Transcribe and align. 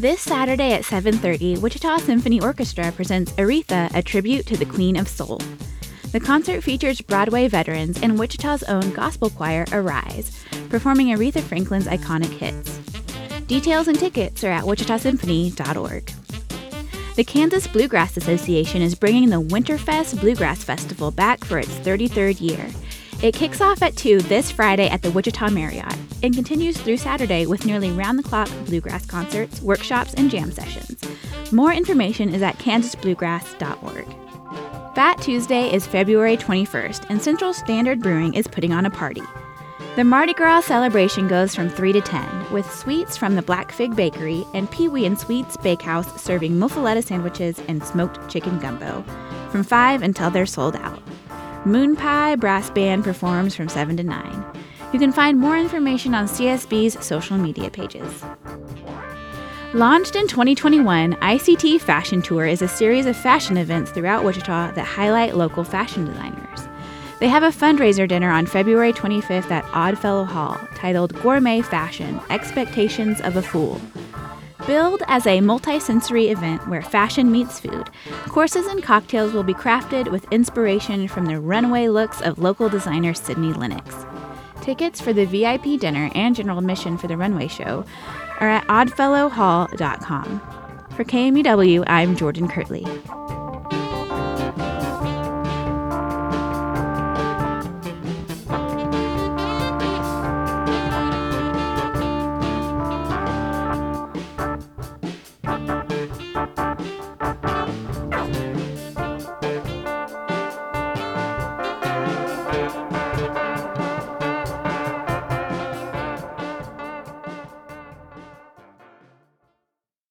This 0.00 0.22
Saturday 0.22 0.72
at 0.72 0.84
7:30, 0.86 1.60
Wichita 1.60 1.98
Symphony 1.98 2.40
Orchestra 2.40 2.90
presents 2.90 3.32
Aretha, 3.32 3.94
a 3.94 4.00
tribute 4.00 4.46
to 4.46 4.56
the 4.56 4.64
Queen 4.64 4.96
of 4.96 5.06
Soul. 5.06 5.42
The 6.12 6.20
concert 6.20 6.64
features 6.64 7.02
Broadway 7.02 7.48
veterans 7.48 8.00
and 8.02 8.18
Wichita's 8.18 8.62
own 8.62 8.92
gospel 8.92 9.28
choir 9.28 9.66
Arise, 9.72 10.32
performing 10.70 11.08
Aretha 11.08 11.42
Franklin's 11.42 11.84
iconic 11.84 12.30
hits. 12.30 12.78
Details 13.46 13.88
and 13.88 13.98
tickets 13.98 14.42
are 14.42 14.50
at 14.50 14.64
wichitasymphony.org. 14.64 16.12
The 17.16 17.24
Kansas 17.24 17.66
Bluegrass 17.66 18.16
Association 18.16 18.80
is 18.80 18.94
bringing 18.94 19.28
the 19.28 19.42
Winterfest 19.42 20.18
Bluegrass 20.18 20.64
Festival 20.64 21.10
back 21.10 21.44
for 21.44 21.58
its 21.58 21.74
33rd 21.80 22.40
year. 22.40 22.66
It 23.22 23.34
kicks 23.34 23.60
off 23.60 23.82
at 23.82 23.96
2 23.96 24.20
this 24.20 24.50
Friday 24.50 24.88
at 24.88 25.02
the 25.02 25.10
Wichita 25.10 25.50
Marriott 25.50 25.94
and 26.22 26.34
continues 26.34 26.80
through 26.80 26.96
Saturday 26.96 27.44
with 27.44 27.66
nearly 27.66 27.90
round 27.90 28.18
the 28.18 28.22
clock 28.22 28.48
bluegrass 28.64 29.04
concerts, 29.04 29.60
workshops, 29.60 30.14
and 30.14 30.30
jam 30.30 30.50
sessions. 30.50 30.98
More 31.52 31.70
information 31.70 32.34
is 32.34 32.40
at 32.40 32.58
kansasbluegrass.org. 32.58 34.94
Fat 34.94 35.20
Tuesday 35.20 35.70
is 35.70 35.86
February 35.86 36.38
21st, 36.38 37.10
and 37.10 37.20
Central 37.20 37.52
Standard 37.52 38.00
Brewing 38.00 38.32
is 38.32 38.46
putting 38.46 38.72
on 38.72 38.86
a 38.86 38.90
party. 38.90 39.22
The 39.96 40.04
Mardi 40.04 40.32
Gras 40.32 40.62
celebration 40.62 41.28
goes 41.28 41.54
from 41.54 41.68
3 41.68 41.92
to 41.92 42.00
10, 42.00 42.50
with 42.50 42.72
sweets 42.72 43.18
from 43.18 43.36
the 43.36 43.42
Black 43.42 43.70
Fig 43.70 43.94
Bakery 43.94 44.46
and 44.54 44.70
Pee 44.70 44.88
Wee 44.88 45.04
and 45.04 45.18
Sweets 45.18 45.58
Bakehouse 45.58 46.20
serving 46.20 46.52
muffaletta 46.52 47.04
sandwiches 47.04 47.60
and 47.68 47.84
smoked 47.84 48.30
chicken 48.30 48.58
gumbo, 48.60 49.04
from 49.50 49.62
5 49.62 50.02
until 50.02 50.30
they're 50.30 50.46
sold 50.46 50.76
out. 50.76 51.02
Moon 51.66 51.94
Pie 51.94 52.36
Brass 52.36 52.70
Band 52.70 53.04
performs 53.04 53.54
from 53.54 53.68
7 53.68 53.94
to 53.98 54.02
9. 54.02 54.44
You 54.94 54.98
can 54.98 55.12
find 55.12 55.38
more 55.38 55.58
information 55.58 56.14
on 56.14 56.24
CSB's 56.24 57.04
social 57.04 57.36
media 57.36 57.70
pages. 57.70 58.24
Launched 59.74 60.16
in 60.16 60.26
2021, 60.26 61.16
ICT 61.16 61.78
Fashion 61.82 62.22
Tour 62.22 62.46
is 62.46 62.62
a 62.62 62.66
series 62.66 63.04
of 63.04 63.14
fashion 63.14 63.58
events 63.58 63.90
throughout 63.90 64.24
Wichita 64.24 64.72
that 64.72 64.86
highlight 64.86 65.36
local 65.36 65.62
fashion 65.62 66.06
designers. 66.06 66.66
They 67.20 67.28
have 67.28 67.42
a 67.42 67.48
fundraiser 67.48 68.08
dinner 68.08 68.30
on 68.30 68.46
February 68.46 68.94
25th 68.94 69.50
at 69.50 69.64
Oddfellow 69.66 70.24
Hall 70.24 70.58
titled 70.74 71.14
Gourmet 71.20 71.60
Fashion 71.60 72.18
Expectations 72.30 73.20
of 73.20 73.36
a 73.36 73.42
Fool. 73.42 73.78
Billed 74.66 75.02
as 75.08 75.26
a 75.26 75.40
multi-sensory 75.40 76.28
event 76.28 76.68
where 76.68 76.82
fashion 76.82 77.32
meets 77.32 77.58
food, 77.58 77.88
courses 78.28 78.66
and 78.66 78.82
cocktails 78.82 79.32
will 79.32 79.42
be 79.42 79.54
crafted 79.54 80.10
with 80.10 80.30
inspiration 80.30 81.08
from 81.08 81.26
the 81.26 81.40
runway 81.40 81.88
looks 81.88 82.20
of 82.20 82.38
local 82.38 82.68
designer 82.68 83.14
Sydney 83.14 83.52
Lennox. 83.52 84.04
Tickets 84.60 85.00
for 85.00 85.14
the 85.14 85.24
VIP 85.24 85.80
dinner 85.80 86.10
and 86.14 86.36
general 86.36 86.58
admission 86.58 86.98
for 86.98 87.06
the 87.06 87.16
runway 87.16 87.48
show 87.48 87.84
are 88.38 88.48
at 88.48 88.66
oddfellowhall.com. 88.66 90.40
For 90.90 91.04
KMUW, 91.04 91.84
I'm 91.86 92.14
Jordan 92.14 92.46
Kirtley. 92.46 92.84